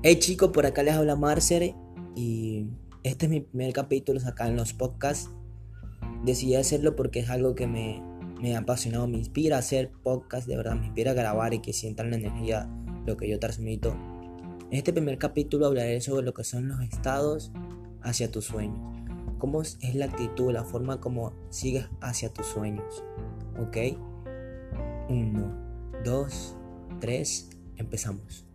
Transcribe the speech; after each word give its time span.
Hey 0.00 0.20
chicos, 0.20 0.50
por 0.52 0.64
acá 0.64 0.84
les 0.84 0.94
habla 0.94 1.16
Marcer 1.16 1.74
y 2.14 2.68
este 3.02 3.26
es 3.26 3.30
mi 3.30 3.40
primer 3.40 3.72
capítulo 3.72 4.20
acá 4.24 4.46
en 4.46 4.54
los 4.54 4.72
podcasts. 4.72 5.28
Decidí 6.24 6.54
hacerlo 6.54 6.94
porque 6.94 7.18
es 7.18 7.30
algo 7.30 7.56
que 7.56 7.66
me, 7.66 8.00
me 8.40 8.54
ha 8.54 8.60
apasionado, 8.60 9.08
me 9.08 9.18
inspira 9.18 9.56
a 9.56 9.58
hacer 9.58 9.90
podcast, 10.04 10.46
de 10.46 10.56
verdad, 10.56 10.76
me 10.76 10.86
inspira 10.86 11.10
a 11.10 11.14
grabar 11.14 11.52
y 11.52 11.58
que 11.58 11.72
sientan 11.72 12.10
la 12.10 12.16
energía, 12.16 12.70
lo 13.06 13.16
que 13.16 13.28
yo 13.28 13.40
transmito. 13.40 13.96
En 14.70 14.78
este 14.78 14.92
primer 14.92 15.18
capítulo 15.18 15.66
hablaré 15.66 16.00
sobre 16.00 16.24
lo 16.24 16.32
que 16.32 16.44
son 16.44 16.68
los 16.68 16.80
estados 16.80 17.50
hacia 18.00 18.30
tus 18.30 18.44
sueños. 18.44 18.78
Cómo 19.38 19.62
es 19.62 19.78
la 19.96 20.04
actitud, 20.04 20.52
la 20.52 20.62
forma 20.62 21.00
como 21.00 21.32
sigues 21.50 21.88
hacia 22.00 22.32
tus 22.32 22.46
sueños. 22.46 23.02
¿Ok? 23.58 23.76
Uno, 25.08 25.52
dos, 26.04 26.54
tres, 27.00 27.50
empezamos. 27.74 28.47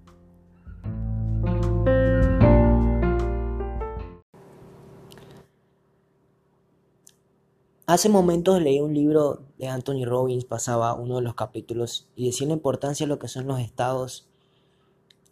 Hace 7.93 8.09
momentos 8.09 8.59
leí 8.59 8.79
un 8.79 8.95
libro 8.95 9.43
de 9.59 9.67
Anthony 9.67 10.03
Robbins, 10.03 10.45
pasaba 10.45 10.95
uno 10.95 11.17
de 11.17 11.21
los 11.21 11.35
capítulos 11.35 12.09
y 12.15 12.25
decía 12.25 12.47
la 12.47 12.53
importancia 12.53 13.05
de 13.05 13.07
lo 13.07 13.20
que 13.20 13.27
son 13.27 13.45
los 13.45 13.59
estados 13.59 14.27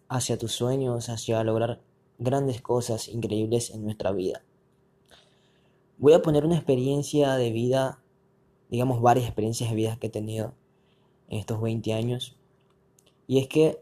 hacia 0.10 0.38
tus 0.38 0.52
sueños, 0.52 1.10
hacia 1.10 1.44
lograr 1.44 1.82
grandes 2.20 2.62
cosas 2.62 3.08
increíbles 3.08 3.72
en 3.72 3.84
nuestra 3.84 4.12
vida. 4.12 4.44
Voy 5.98 6.14
a 6.14 6.22
poner 6.22 6.46
una 6.46 6.56
experiencia 6.56 7.34
de 7.34 7.50
vida, 7.50 8.04
digamos 8.70 9.02
varias 9.02 9.26
experiencias 9.26 9.72
de 9.72 9.76
vida 9.76 9.98
que 10.00 10.06
he 10.06 10.12
tenido 10.12 10.54
en 11.30 11.40
estos 11.40 11.60
20 11.60 11.94
años. 11.94 12.38
Y 13.26 13.40
es 13.40 13.48
que, 13.48 13.82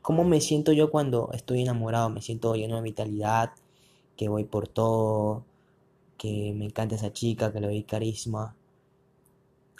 ¿cómo 0.00 0.24
me 0.24 0.40
siento 0.40 0.72
yo 0.72 0.90
cuando 0.90 1.28
estoy 1.34 1.60
enamorado? 1.60 2.08
Me 2.08 2.22
siento 2.22 2.54
lleno 2.54 2.76
de 2.76 2.82
vitalidad, 2.82 3.50
que 4.16 4.30
voy 4.30 4.44
por 4.44 4.66
todo, 4.66 5.44
que 6.18 6.52
me 6.54 6.66
encanta 6.66 6.96
esa 6.96 7.12
chica, 7.12 7.52
que 7.52 7.60
le 7.60 7.68
doy 7.68 7.84
carisma. 7.84 8.56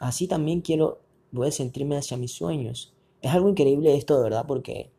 Así 0.00 0.28
también 0.28 0.62
quiero, 0.62 1.00
voy 1.32 1.48
a 1.48 1.52
sentirme 1.52 1.96
hacia 1.96 2.16
mis 2.16 2.32
sueños. 2.32 2.94
Es 3.20 3.32
algo 3.32 3.48
increíble 3.48 3.94
esto, 3.96 4.16
de 4.16 4.22
verdad, 4.22 4.46
porque 4.46 4.90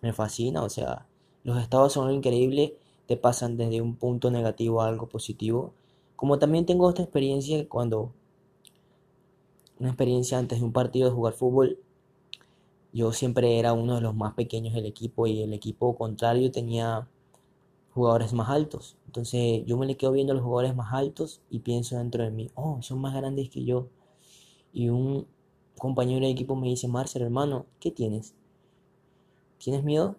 me 0.00 0.12
fascina, 0.12 0.62
o 0.62 0.70
sea, 0.70 1.06
los 1.42 1.60
estados 1.60 1.92
son 1.92 2.06
algo 2.06 2.16
increíble, 2.16 2.76
te 3.06 3.16
pasan 3.16 3.56
desde 3.56 3.82
un 3.82 3.96
punto 3.96 4.30
negativo 4.30 4.80
a 4.80 4.88
algo 4.88 5.08
positivo. 5.08 5.74
Como 6.14 6.38
también 6.38 6.64
tengo 6.64 6.88
esta 6.88 7.02
experiencia 7.02 7.68
cuando, 7.68 8.12
una 9.78 9.90
experiencia 9.90 10.38
antes 10.38 10.60
de 10.60 10.64
un 10.64 10.72
partido 10.72 11.08
de 11.08 11.14
jugar 11.14 11.34
fútbol, 11.34 11.78
yo 12.92 13.12
siempre 13.12 13.58
era 13.58 13.74
uno 13.74 13.96
de 13.96 14.00
los 14.00 14.14
más 14.14 14.34
pequeños 14.34 14.72
del 14.72 14.86
equipo 14.86 15.26
y 15.26 15.42
el 15.42 15.52
equipo 15.52 15.96
contrario 15.96 16.50
tenía 16.50 17.08
jugadores 17.96 18.34
más 18.34 18.50
altos. 18.50 18.96
Entonces 19.06 19.64
yo 19.66 19.78
me 19.78 19.86
le 19.86 19.96
quedo 19.96 20.12
viendo 20.12 20.32
a 20.32 20.36
los 20.36 20.44
jugadores 20.44 20.76
más 20.76 20.92
altos 20.92 21.40
y 21.50 21.60
pienso 21.60 21.96
dentro 21.96 22.22
de 22.22 22.30
mí, 22.30 22.50
oh, 22.54 22.80
son 22.82 23.00
más 23.00 23.14
grandes 23.14 23.48
que 23.48 23.64
yo. 23.64 23.88
Y 24.72 24.90
un 24.90 25.26
compañero 25.78 26.26
de 26.26 26.32
equipo 26.32 26.54
me 26.56 26.68
dice, 26.68 26.88
Marcel, 26.88 27.22
hermano, 27.22 27.64
¿qué 27.80 27.90
tienes? 27.90 28.34
¿Tienes 29.58 29.82
miedo? 29.82 30.16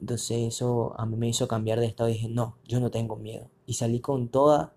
Entonces 0.00 0.54
eso 0.54 0.94
a 0.98 1.06
mí 1.06 1.16
me 1.16 1.28
hizo 1.28 1.48
cambiar 1.48 1.80
de 1.80 1.86
estado 1.86 2.10
y 2.10 2.14
dije, 2.14 2.28
no, 2.28 2.56
yo 2.66 2.80
no 2.80 2.90
tengo 2.90 3.16
miedo. 3.16 3.48
Y 3.66 3.74
salí 3.74 4.00
con 4.00 4.28
toda 4.28 4.74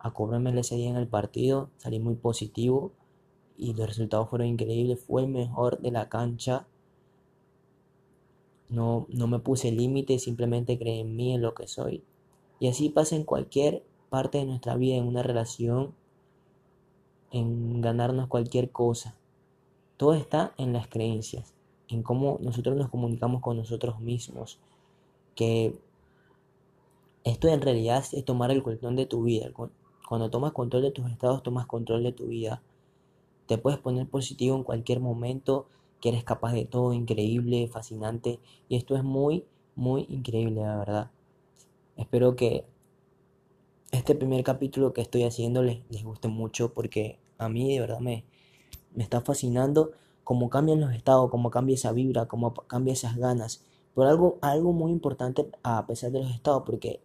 a 0.00 0.12
cobrarme 0.12 0.58
ese 0.58 0.74
día 0.74 0.90
en 0.90 0.96
el 0.96 1.06
partido, 1.06 1.70
salí 1.76 2.00
muy 2.00 2.16
positivo 2.16 2.92
y 3.56 3.74
los 3.74 3.86
resultados 3.86 4.28
fueron 4.28 4.48
increíbles, 4.48 5.04
fue 5.04 5.22
el 5.22 5.28
mejor 5.28 5.80
de 5.80 5.92
la 5.92 6.08
cancha 6.08 6.66
no, 8.70 9.06
no 9.08 9.26
me 9.26 9.40
puse 9.40 9.72
límites, 9.72 10.22
simplemente 10.22 10.78
creí 10.78 11.00
en 11.00 11.16
mí, 11.16 11.34
en 11.34 11.42
lo 11.42 11.54
que 11.54 11.66
soy. 11.66 12.02
Y 12.60 12.68
así 12.68 12.88
pasa 12.88 13.16
en 13.16 13.24
cualquier 13.24 13.82
parte 14.10 14.38
de 14.38 14.44
nuestra 14.44 14.76
vida, 14.76 14.96
en 14.96 15.06
una 15.06 15.22
relación, 15.22 15.92
en 17.32 17.80
ganarnos 17.80 18.28
cualquier 18.28 18.70
cosa. 18.70 19.16
Todo 19.96 20.14
está 20.14 20.54
en 20.56 20.72
las 20.72 20.88
creencias, 20.88 21.52
en 21.88 22.02
cómo 22.02 22.38
nosotros 22.40 22.76
nos 22.76 22.90
comunicamos 22.90 23.42
con 23.42 23.56
nosotros 23.56 24.00
mismos. 24.00 24.58
Que 25.34 25.78
esto 27.24 27.48
en 27.48 27.60
realidad 27.60 28.04
es 28.12 28.24
tomar 28.24 28.50
el 28.50 28.62
control 28.62 28.96
de 28.96 29.06
tu 29.06 29.22
vida. 29.22 29.50
Cuando 30.08 30.30
tomas 30.30 30.52
control 30.52 30.82
de 30.82 30.90
tus 30.90 31.10
estados, 31.10 31.42
tomas 31.42 31.66
control 31.66 32.02
de 32.02 32.12
tu 32.12 32.26
vida. 32.26 32.62
Te 33.46 33.58
puedes 33.58 33.80
poner 33.80 34.08
positivo 34.08 34.56
en 34.56 34.64
cualquier 34.64 35.00
momento 35.00 35.66
que 36.00 36.08
eres 36.08 36.24
capaz 36.24 36.52
de 36.52 36.64
todo, 36.64 36.92
increíble, 36.92 37.68
fascinante. 37.68 38.40
Y 38.68 38.76
esto 38.76 38.96
es 38.96 39.04
muy, 39.04 39.44
muy 39.76 40.06
increíble, 40.08 40.62
la 40.62 40.76
verdad. 40.76 41.10
Espero 41.96 42.36
que 42.36 42.64
este 43.92 44.14
primer 44.14 44.42
capítulo 44.44 44.92
que 44.92 45.00
estoy 45.02 45.24
haciendo 45.24 45.62
les, 45.62 45.82
guste 46.04 46.28
mucho 46.28 46.72
porque 46.72 47.18
a 47.38 47.48
mí 47.48 47.72
de 47.74 47.80
verdad 47.80 48.00
me, 48.00 48.24
me 48.94 49.02
está 49.02 49.20
fascinando 49.20 49.92
cómo 50.24 50.48
cambian 50.48 50.80
los 50.80 50.94
estados, 50.94 51.30
cómo 51.30 51.50
cambia 51.50 51.74
esa 51.74 51.92
vibra, 51.92 52.26
cómo 52.26 52.54
cambia 52.54 52.92
esas 52.92 53.16
ganas. 53.16 53.64
Pero 53.94 54.08
algo, 54.08 54.38
algo 54.40 54.72
muy 54.72 54.92
importante 54.92 55.50
a 55.62 55.86
pesar 55.86 56.12
de 56.12 56.20
los 56.20 56.30
estados, 56.30 56.62
porque 56.64 57.02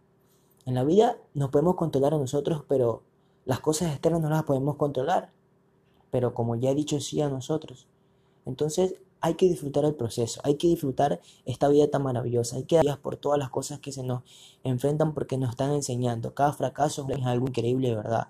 en 0.66 0.76
la 0.76 0.84
vida 0.84 1.18
nos 1.34 1.50
podemos 1.50 1.76
controlar 1.76 2.14
a 2.14 2.18
nosotros, 2.18 2.64
pero 2.68 3.04
las 3.46 3.60
cosas 3.60 3.92
externas 3.92 4.22
no 4.22 4.30
las 4.30 4.44
podemos 4.44 4.76
controlar. 4.76 5.32
Pero 6.12 6.34
como 6.34 6.56
ya 6.56 6.72
he 6.72 6.76
dicho, 6.76 7.00
sí 7.00 7.22
a 7.22 7.30
nosotros. 7.30 7.88
Entonces 8.46 8.96
hay 9.22 9.36
que 9.36 9.48
disfrutar 9.48 9.86
el 9.86 9.96
proceso, 9.96 10.40
hay 10.44 10.56
que 10.56 10.68
disfrutar 10.68 11.20
esta 11.46 11.68
vida 11.68 11.90
tan 11.90 12.04
maravillosa, 12.04 12.58
hay 12.58 12.64
que 12.64 12.80
dar 12.82 13.00
por 13.00 13.18
todas 13.18 13.40
las 13.40 13.50
cosas 13.50 13.80
que 13.80 13.92
se 13.92 14.04
nos 14.04 14.24
enfrentan 14.64 15.14
porque 15.14 15.38
nos 15.38 15.50
están 15.50 15.72
enseñando. 15.72 16.34
Cada 16.34 16.54
fracaso 16.54 17.08
es 17.10 17.26
algo 17.26 17.48
increíble, 17.48 17.96
verdad. 17.96 18.28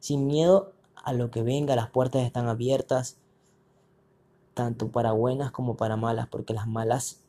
Sin 0.00 0.26
miedo 0.26 0.72
a 0.96 1.12
lo 1.12 1.30
que 1.30 1.42
venga, 1.42 1.76
las 1.76 1.90
puertas 1.90 2.22
están 2.22 2.48
abiertas, 2.48 3.18
tanto 4.54 4.88
para 4.88 5.12
buenas 5.12 5.52
como 5.52 5.76
para 5.76 5.96
malas, 5.96 6.26
porque 6.28 6.52
las 6.52 6.66
malas 6.66 7.20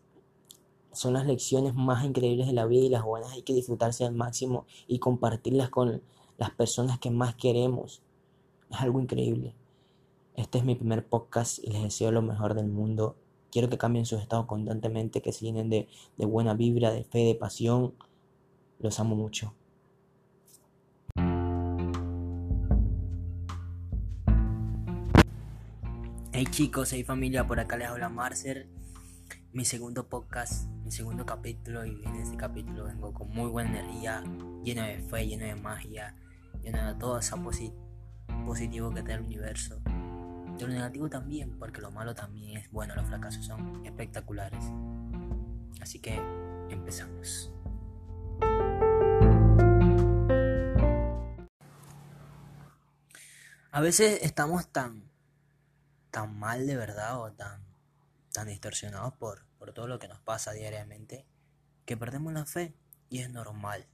son 0.91 1.13
las 1.13 1.25
lecciones 1.25 1.75
más 1.75 2.03
increíbles 2.03 2.47
de 2.47 2.53
la 2.53 2.65
vida 2.65 2.85
y 2.85 2.89
las 2.89 3.03
buenas 3.03 3.31
hay 3.31 3.43
que 3.43 3.53
disfrutarse 3.53 4.05
al 4.05 4.13
máximo 4.13 4.65
y 4.87 4.99
compartirlas 4.99 5.69
con 5.69 6.01
las 6.37 6.51
personas 6.51 6.99
que 6.99 7.11
más 7.11 7.35
queremos. 7.35 8.01
Es 8.69 8.81
algo 8.81 8.99
increíble. 8.99 9.53
Este 10.41 10.57
es 10.57 10.65
mi 10.65 10.73
primer 10.73 11.05
podcast 11.05 11.59
y 11.63 11.69
les 11.69 11.83
deseo 11.83 12.11
lo 12.11 12.23
mejor 12.23 12.55
del 12.55 12.67
mundo. 12.67 13.15
Quiero 13.51 13.69
que 13.69 13.77
cambien 13.77 14.07
sus 14.07 14.19
estados 14.19 14.47
constantemente, 14.47 15.21
que 15.21 15.31
se 15.31 15.45
llenen 15.45 15.69
de, 15.69 15.87
de 16.17 16.25
buena 16.25 16.55
vibra, 16.55 16.89
de 16.89 17.03
fe, 17.03 17.19
de 17.19 17.35
pasión. 17.35 17.93
Los 18.79 18.99
amo 18.99 19.15
mucho. 19.15 19.53
Hey 26.31 26.47
chicos, 26.49 26.91
hey 26.91 27.03
familia, 27.03 27.45
por 27.45 27.59
acá 27.59 27.77
les 27.77 27.87
habla 27.87 28.09
Marcer. 28.09 28.67
Mi 29.53 29.63
segundo 29.63 30.09
podcast, 30.09 30.67
mi 30.83 30.91
segundo 30.91 31.23
capítulo 31.23 31.85
y 31.85 32.03
en 32.03 32.15
este 32.15 32.35
capítulo 32.35 32.85
vengo 32.85 33.13
con 33.13 33.29
muy 33.29 33.47
buena 33.51 33.79
energía, 33.79 34.23
lleno 34.63 34.81
de 34.81 35.01
fe, 35.01 35.27
lleno 35.27 35.45
de 35.45 35.55
magia, 35.55 36.15
lleno 36.63 36.83
de 36.87 36.99
todo 36.99 37.19
ese 37.19 37.35
positivo 38.43 38.91
que 38.91 39.03
da 39.03 39.13
el 39.13 39.21
universo 39.21 39.79
lo 40.61 40.67
negativo 40.67 41.09
también, 41.09 41.57
porque 41.57 41.81
lo 41.81 41.91
malo 41.91 42.13
también 42.15 42.57
es 42.57 42.71
bueno, 42.71 42.95
los 42.95 43.07
fracasos 43.07 43.45
son 43.45 43.85
espectaculares. 43.85 44.63
Así 45.81 45.99
que 45.99 46.21
empezamos. 46.69 47.51
A 53.73 53.79
veces 53.79 54.19
estamos 54.21 54.67
tan, 54.67 55.09
tan 56.11 56.37
mal 56.37 56.67
de 56.67 56.75
verdad 56.75 57.21
o 57.21 57.31
tan, 57.31 57.63
tan 58.33 58.47
distorsionados 58.47 59.13
por, 59.13 59.45
por 59.57 59.73
todo 59.73 59.87
lo 59.87 59.97
que 59.97 60.07
nos 60.07 60.19
pasa 60.19 60.51
diariamente 60.51 61.25
que 61.85 61.97
perdemos 61.97 62.33
la 62.33 62.45
fe 62.45 62.75
y 63.09 63.19
es 63.19 63.29
normal. 63.29 63.87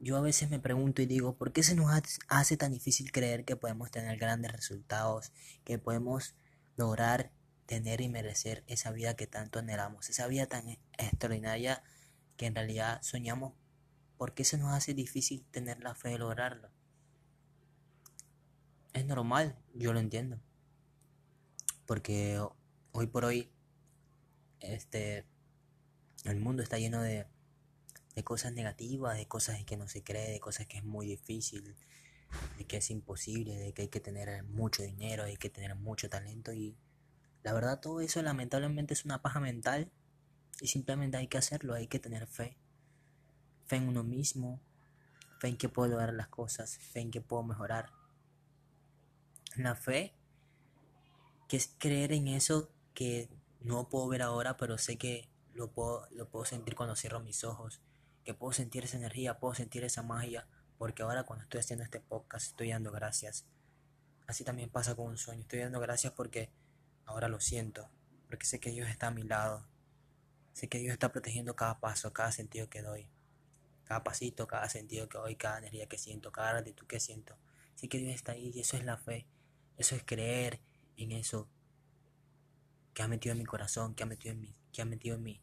Yo 0.00 0.16
a 0.16 0.20
veces 0.20 0.48
me 0.48 0.60
pregunto 0.60 1.02
y 1.02 1.06
digo, 1.06 1.36
¿por 1.36 1.52
qué 1.52 1.62
se 1.62 1.74
nos 1.74 1.90
hace 2.28 2.56
tan 2.56 2.72
difícil 2.72 3.10
creer 3.10 3.44
que 3.44 3.56
podemos 3.56 3.90
tener 3.90 4.16
grandes 4.16 4.52
resultados, 4.52 5.32
que 5.64 5.78
podemos 5.78 6.36
lograr 6.76 7.32
tener 7.66 8.00
y 8.00 8.08
merecer 8.08 8.64
esa 8.68 8.92
vida 8.92 9.16
que 9.16 9.26
tanto 9.26 9.58
anhelamos, 9.58 10.08
esa 10.08 10.28
vida 10.28 10.46
tan 10.46 10.78
extraordinaria 10.96 11.82
que 12.36 12.46
en 12.46 12.54
realidad 12.54 13.02
soñamos? 13.02 13.54
¿Por 14.16 14.34
qué 14.34 14.44
se 14.44 14.56
nos 14.56 14.72
hace 14.72 14.94
difícil 14.94 15.44
tener 15.50 15.80
la 15.80 15.94
fe 15.94 16.10
de 16.10 16.18
lograrlo? 16.18 16.70
Es 18.92 19.04
normal, 19.04 19.58
yo 19.74 19.92
lo 19.92 19.98
entiendo. 19.98 20.40
Porque 21.86 22.40
hoy 22.92 23.06
por 23.06 23.24
hoy 23.24 23.50
este 24.60 25.26
el 26.24 26.40
mundo 26.40 26.62
está 26.62 26.78
lleno 26.78 27.00
de 27.02 27.26
de 28.18 28.24
cosas 28.24 28.52
negativas, 28.52 29.16
de 29.16 29.28
cosas 29.28 29.62
que 29.64 29.76
no 29.76 29.86
se 29.86 30.02
cree, 30.02 30.32
de 30.32 30.40
cosas 30.40 30.66
que 30.66 30.78
es 30.78 30.84
muy 30.84 31.06
difícil, 31.06 31.76
de 32.58 32.64
que 32.64 32.78
es 32.78 32.90
imposible, 32.90 33.56
de 33.56 33.72
que 33.72 33.82
hay 33.82 33.88
que 33.88 34.00
tener 34.00 34.42
mucho 34.42 34.82
dinero, 34.82 35.22
hay 35.22 35.36
que 35.36 35.50
tener 35.50 35.76
mucho 35.76 36.08
talento 36.10 36.52
y 36.52 36.76
La 37.44 37.52
verdad 37.52 37.80
todo 37.80 38.00
eso 38.00 38.20
lamentablemente 38.20 38.92
es 38.94 39.04
una 39.04 39.22
paja 39.22 39.38
mental 39.38 39.92
y 40.60 40.66
simplemente 40.66 41.16
hay 41.16 41.28
que 41.28 41.38
hacerlo, 41.38 41.74
hay 41.74 41.86
que 41.86 42.00
tener 42.00 42.26
fe. 42.26 42.56
Fe 43.66 43.76
en 43.76 43.86
uno 43.86 44.02
mismo, 44.02 44.60
fe 45.38 45.46
en 45.46 45.56
que 45.56 45.68
puedo 45.68 45.88
lograr 45.88 46.12
las 46.12 46.26
cosas, 46.26 46.76
fe 46.76 47.00
en 47.00 47.12
que 47.12 47.20
puedo 47.20 47.44
mejorar. 47.44 47.92
La 49.54 49.76
fe, 49.76 50.12
que 51.48 51.56
es 51.56 51.72
creer 51.78 52.10
en 52.10 52.26
eso 52.26 52.72
que 52.94 53.28
no 53.60 53.88
puedo 53.88 54.08
ver 54.08 54.22
ahora, 54.22 54.56
pero 54.56 54.76
sé 54.76 54.98
que 54.98 55.28
lo 55.54 55.70
puedo, 55.70 56.08
lo 56.10 56.28
puedo 56.28 56.44
sentir 56.44 56.74
cuando 56.74 56.96
cierro 56.96 57.20
mis 57.20 57.44
ojos, 57.44 57.80
que 58.28 58.34
puedo 58.34 58.52
sentir 58.52 58.84
esa 58.84 58.98
energía, 58.98 59.38
puedo 59.38 59.54
sentir 59.54 59.84
esa 59.84 60.02
magia, 60.02 60.46
porque 60.76 61.02
ahora 61.02 61.24
cuando 61.24 61.44
estoy 61.44 61.60
haciendo 61.60 61.82
este 61.82 61.98
podcast 61.98 62.48
estoy 62.48 62.68
dando 62.68 62.92
gracias. 62.92 63.46
Así 64.26 64.44
también 64.44 64.68
pasa 64.68 64.94
con 64.94 65.06
un 65.06 65.16
sueño, 65.16 65.40
estoy 65.40 65.60
dando 65.60 65.80
gracias 65.80 66.12
porque 66.12 66.52
ahora 67.06 67.28
lo 67.28 67.40
siento, 67.40 67.88
porque 68.26 68.44
sé 68.44 68.60
que 68.60 68.68
Dios 68.68 68.86
está 68.90 69.06
a 69.06 69.12
mi 69.12 69.22
lado, 69.22 69.66
sé 70.52 70.68
que 70.68 70.78
Dios 70.78 70.92
está 70.92 71.10
protegiendo 71.10 71.56
cada 71.56 71.80
paso, 71.80 72.12
cada 72.12 72.30
sentido 72.30 72.68
que 72.68 72.82
doy, 72.82 73.08
cada 73.84 74.04
pasito, 74.04 74.46
cada 74.46 74.68
sentido 74.68 75.08
que 75.08 75.16
doy, 75.16 75.36
cada 75.36 75.56
energía 75.56 75.88
que 75.88 75.96
siento, 75.96 76.30
cada 76.30 76.52
gratitud 76.52 76.86
que 76.86 77.00
siento. 77.00 77.38
Sé 77.76 77.88
que 77.88 77.96
Dios 77.96 78.14
está 78.14 78.32
ahí 78.32 78.52
y 78.54 78.60
eso 78.60 78.76
es 78.76 78.84
la 78.84 78.98
fe, 78.98 79.26
eso 79.78 79.96
es 79.96 80.04
creer 80.04 80.60
en 80.98 81.12
eso 81.12 81.48
que 82.92 83.02
ha 83.02 83.08
metido 83.08 83.32
en 83.32 83.38
mi 83.38 83.46
corazón, 83.46 83.94
que 83.94 84.02
ha 84.02 84.06
metido 84.06 84.34
en 84.34 84.42
mi, 84.42 84.54
que 84.70 84.82
ha 84.82 84.84
metido 84.84 85.16
en 85.16 85.22
mi, 85.22 85.40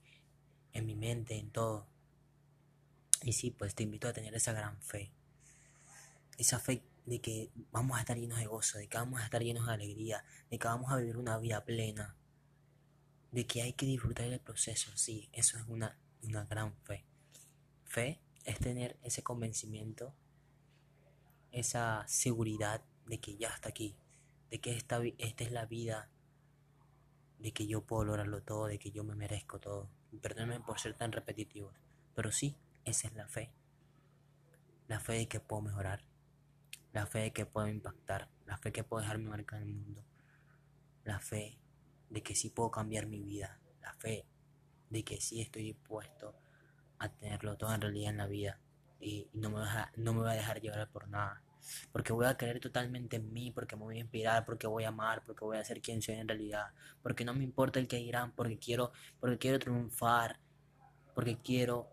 en 0.72 0.86
mi 0.86 0.94
mente, 0.94 1.40
en 1.40 1.50
todo. 1.50 1.95
Y 3.26 3.34
sí, 3.34 3.50
pues 3.50 3.74
te 3.74 3.82
invito 3.82 4.08
a 4.08 4.14
tener 4.14 4.36
esa 4.36 4.54
gran 4.54 4.80
fe. 4.84 5.12
Esa 6.38 6.60
fe 6.60 6.84
de 7.08 7.20
que 7.20 7.50
vamos 7.72 7.98
a 7.98 8.02
estar 8.02 8.16
llenos 8.16 8.38
de 8.38 8.46
gozo, 8.46 8.78
de 8.78 8.88
que 8.88 9.00
vamos 9.00 9.20
a 9.20 9.24
estar 9.26 9.42
llenos 9.42 9.66
de 9.66 9.74
alegría, 9.74 10.24
de 10.52 10.60
que 10.60 10.68
vamos 10.68 10.92
a 10.92 10.98
vivir 10.98 11.18
una 11.18 11.40
vida 11.40 11.66
plena, 11.66 12.16
de 13.32 13.48
que 13.48 13.64
hay 13.64 13.74
que 13.74 13.88
disfrutar 13.88 14.30
del 14.30 14.40
proceso. 14.40 14.96
Sí, 14.96 15.28
eso 15.34 15.58
es 15.58 15.66
una, 15.68 15.98
una 16.22 16.46
gran 16.46 16.76
fe. 16.84 17.04
Fe 17.84 18.22
es 18.44 18.60
tener 18.60 19.00
ese 19.02 19.24
convencimiento, 19.24 20.14
esa 21.52 22.06
seguridad 22.08 22.84
de 23.08 23.20
que 23.20 23.38
ya 23.38 23.50
está 23.50 23.70
aquí, 23.70 23.98
de 24.52 24.62
que 24.62 24.78
esta, 24.78 25.02
esta 25.18 25.44
es 25.44 25.52
la 25.52 25.66
vida, 25.66 26.12
de 27.40 27.52
que 27.54 27.66
yo 27.66 27.82
puedo 27.82 28.06
lograrlo 28.06 28.44
todo, 28.44 28.68
de 28.68 28.78
que 28.78 28.92
yo 28.92 29.04
me 29.04 29.16
merezco 29.16 29.60
todo. 29.60 29.90
Perdónenme 30.22 30.60
por 30.60 30.80
ser 30.80 30.94
tan 30.94 31.12
repetitivo, 31.12 31.74
pero 32.14 32.32
sí, 32.32 32.56
esa 32.86 33.08
es 33.08 33.14
la 33.16 33.28
fe. 33.28 33.52
La 34.88 35.00
fe 35.00 35.14
de 35.14 35.28
que 35.28 35.40
puedo 35.40 35.64
mejorar, 35.64 36.06
la 36.94 37.06
fe 37.08 37.20
de 37.20 37.34
que 37.34 37.46
puedo 37.46 37.68
impactar, 37.68 38.30
la 38.46 38.58
fe 38.58 38.70
de 38.70 38.74
que 38.74 38.84
puedo 38.84 39.02
dejarme 39.02 39.30
marcar 39.30 39.62
en 39.62 39.70
el 39.70 39.76
mundo, 39.76 40.06
la 41.04 41.20
fe 41.20 41.60
de 42.10 42.24
que 42.24 42.36
sí 42.36 42.50
puedo 42.50 42.72
cambiar 42.72 43.08
mi 43.08 43.22
vida, 43.22 43.60
la 43.82 43.94
fe 43.96 44.26
de 44.90 45.04
que 45.04 45.20
sí 45.20 45.42
estoy 45.42 45.64
dispuesto 45.64 46.36
a 47.00 47.10
tenerlo 47.10 47.58
todo 47.58 47.74
en 47.74 47.82
realidad 47.82 48.12
en 48.12 48.18
la 48.18 48.28
vida 48.28 48.60
y 49.00 49.28
no 49.34 49.50
me, 49.50 49.60
a, 49.62 49.92
no 49.98 50.14
me 50.14 50.22
voy 50.22 50.30
a 50.30 50.34
dejar 50.34 50.62
llevar 50.62 50.90
por 50.90 51.08
nada. 51.08 51.42
Porque 51.92 52.14
voy 52.14 52.28
a 52.28 52.38
creer 52.38 52.60
totalmente 52.60 53.16
en 53.18 53.34
mí, 53.34 53.52
porque 53.52 53.76
me 53.76 53.84
voy 53.84 53.98
a 53.98 54.02
inspirar, 54.02 54.46
porque 54.46 54.68
voy 54.68 54.84
a 54.84 54.90
amar, 54.90 55.24
porque 55.26 55.44
voy 55.44 55.58
a 55.58 55.64
ser 55.64 55.82
quien 55.82 56.02
soy 56.02 56.16
en 56.16 56.28
realidad. 56.28 56.68
Porque 57.02 57.26
no 57.26 57.34
me 57.34 57.44
importa 57.44 57.80
el 57.80 57.88
que 57.88 57.98
dirán, 57.98 58.34
porque 58.34 58.60
quiero, 58.60 58.92
porque 59.20 59.40
quiero 59.40 59.58
triunfar, 59.58 60.40
porque 61.16 61.38
quiero 61.42 61.90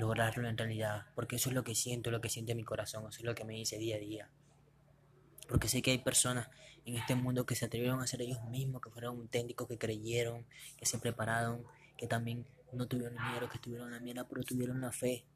lograrlo 0.00 0.48
en 0.48 0.56
realidad, 0.56 1.06
porque 1.14 1.36
eso 1.36 1.50
es 1.50 1.54
lo 1.54 1.62
que 1.62 1.74
siento, 1.74 2.10
lo 2.10 2.20
que 2.20 2.28
siente 2.28 2.54
mi 2.54 2.64
corazón, 2.64 3.04
eso 3.08 3.18
es 3.18 3.24
lo 3.24 3.34
que 3.34 3.44
me 3.44 3.54
dice 3.54 3.78
día 3.78 3.96
a 3.96 3.98
día. 3.98 4.30
Porque 5.48 5.68
sé 5.68 5.82
que 5.82 5.90
hay 5.90 5.98
personas 5.98 6.48
en 6.84 6.96
este 6.96 7.14
mundo 7.14 7.44
que 7.44 7.54
se 7.54 7.66
atrevieron 7.66 8.00
a 8.00 8.06
ser 8.06 8.22
ellos 8.22 8.42
mismos, 8.44 8.80
que 8.80 8.90
fueron 8.90 9.18
auténticos, 9.18 9.68
que 9.68 9.78
creyeron, 9.78 10.46
que 10.76 10.86
se 10.86 10.98
prepararon, 10.98 11.64
que 11.96 12.06
también 12.06 12.46
no 12.72 12.86
tuvieron 12.86 13.16
dinero, 13.16 13.48
que 13.48 13.58
tuvieron 13.58 13.90
la 13.90 14.00
mierda, 14.00 14.26
pero 14.26 14.42
tuvieron 14.42 14.80
la 14.80 14.92
fe. 14.92 15.26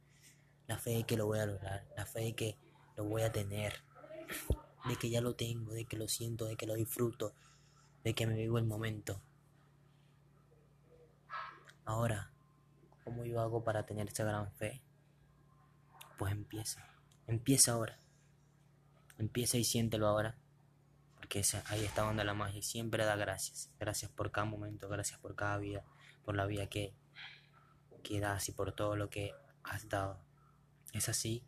La 0.67 0.79
fe 0.79 0.91
de 0.91 1.05
que 1.05 1.17
lo 1.17 1.27
voy 1.27 1.41
a 1.41 1.47
lograr, 1.47 1.87
la 1.95 2.07
fe 2.07 2.21
de 2.21 2.33
que 2.35 2.57
lo 2.97 3.05
voy 3.05 3.21
a 3.21 3.31
tener, 3.31 3.83
de 4.89 4.97
que 4.97 5.11
ya 5.11 5.21
lo 5.21 5.35
tengo, 5.35 5.73
de 5.73 5.85
que 5.85 5.99
lo 5.99 6.09
siento, 6.09 6.47
de 6.47 6.57
que 6.57 6.67
lo 6.67 6.75
disfruto, 6.75 7.35
de 8.03 8.15
que 8.15 8.27
me 8.27 8.35
vivo 8.35 8.57
el 8.57 8.65
momento. 8.65 9.21
Ahora, 11.85 12.34
¿Cómo 13.05 13.27
yo 13.27 13.41
hago 13.41 13.63
para 13.63 13.85
tener 13.85 14.09
esa 14.09 14.25
gran 14.25 14.51
fe? 14.53 14.83
Pues 16.17 16.33
empieza. 16.33 16.89
Empieza 17.27 17.73
ahora. 17.73 18.01
Empieza 19.19 19.59
y 19.59 19.65
siéntelo 19.65 20.09
ahora. 20.09 20.39
Porque 21.17 21.43
ahí 21.67 21.85
está 21.85 22.03
donde 22.03 22.25
la 22.25 22.35
magia. 22.35 22.63
siempre 22.63 23.05
da 23.05 23.15
gracias. 23.17 23.71
Gracias 23.79 24.11
por 24.11 24.31
cada 24.31 24.47
momento. 24.47 24.89
Gracias 24.89 25.21
por 25.21 25.35
cada 25.35 25.59
vida. 25.59 25.85
Por 26.25 26.35
la 26.35 26.47
vida 26.47 26.69
que, 26.69 26.95
que 28.03 28.21
das 28.21 28.49
y 28.49 28.53
por 28.53 28.73
todo 28.73 28.97
lo 28.97 29.11
que 29.11 29.35
has 29.63 29.89
dado. 29.89 30.19
Es 30.93 31.09
así 31.09 31.47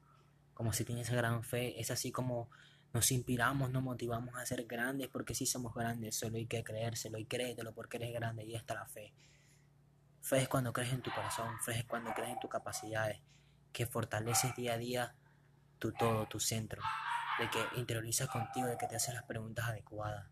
como 0.53 0.75
si 0.75 0.85
tienes 0.85 1.09
esa 1.09 1.17
gran 1.17 1.43
fe. 1.43 1.81
Es 1.81 1.91
así 1.91 2.13
como 2.13 2.51
nos 2.93 3.11
inspiramos, 3.13 3.71
nos 3.71 3.83
motivamos 3.83 4.35
a 4.37 4.45
ser 4.45 4.65
grandes. 4.67 5.09
Porque 5.09 5.35
si 5.35 5.47
somos 5.47 5.75
grandes. 5.75 6.17
Solo 6.17 6.37
hay 6.37 6.47
que 6.47 6.63
creérselo 6.63 7.17
y 7.19 7.25
créetelo 7.25 7.73
porque 7.73 7.97
eres 7.97 8.13
grande. 8.13 8.45
Y 8.45 8.55
está 8.55 8.75
la 8.75 8.87
fe. 8.87 9.15
Fe 10.27 10.39
es 10.43 10.49
cuando 10.49 10.73
crees 10.73 10.93
en 10.93 11.03
tu 11.03 11.13
corazón, 11.13 11.57
fe 11.61 11.79
es 11.79 11.85
cuando 11.85 12.13
crees 12.13 12.33
en 12.33 12.41
tus 12.41 12.51
capacidades, 12.51 13.21
que 13.73 13.87
fortaleces 13.87 14.57
día 14.57 14.73
a 14.73 14.77
día 14.77 15.15
tu 15.79 15.93
todo, 15.93 16.27
tu 16.27 16.41
centro, 16.41 16.83
de 17.39 17.49
que 17.49 17.65
interiorizas 17.79 18.29
contigo, 18.29 18.67
de 18.67 18.77
que 18.77 18.89
te 18.89 18.97
haces 18.97 19.15
las 19.15 19.23
preguntas 19.23 19.67
adecuadas, 19.67 20.27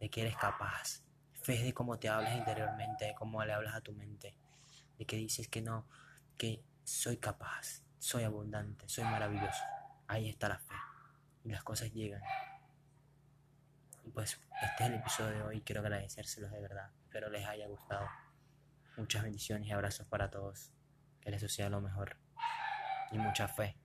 de 0.00 0.08
que 0.08 0.22
eres 0.22 0.34
capaz. 0.38 1.02
Fe 1.42 1.56
es 1.56 1.62
de 1.62 1.74
cómo 1.74 1.98
te 1.98 2.08
hablas 2.08 2.34
interiormente, 2.38 3.04
de 3.04 3.14
cómo 3.14 3.44
le 3.44 3.52
hablas 3.52 3.74
a 3.74 3.82
tu 3.82 3.92
mente, 3.92 4.34
de 4.96 5.04
que 5.04 5.16
dices 5.16 5.46
que 5.48 5.60
no, 5.60 5.86
que 6.38 6.64
soy 6.82 7.18
capaz, 7.18 7.82
soy 7.98 8.22
abundante, 8.22 8.88
soy 8.88 9.04
maravilloso. 9.04 9.62
Ahí 10.06 10.30
está 10.30 10.48
la 10.48 10.58
fe. 10.58 10.74
Y 11.44 11.50
las 11.50 11.62
cosas 11.62 11.92
llegan. 11.92 12.22
Y 14.04 14.10
pues 14.10 14.40
este 14.62 14.84
es 14.84 14.88
el 14.88 14.94
episodio 14.94 15.30
de 15.32 15.42
hoy. 15.42 15.60
Quiero 15.60 15.82
agradecérselos 15.82 16.50
de 16.50 16.62
verdad. 16.62 16.90
Espero 17.04 17.28
les 17.28 17.46
haya 17.46 17.68
gustado. 17.68 18.08
Muchas 18.96 19.22
bendiciones 19.22 19.68
y 19.68 19.72
abrazos 19.72 20.06
para 20.06 20.30
todos. 20.30 20.72
Que 21.20 21.30
les 21.30 21.40
suceda 21.40 21.68
lo 21.68 21.80
mejor. 21.80 22.16
Y 23.10 23.18
mucha 23.18 23.48
fe. 23.48 23.76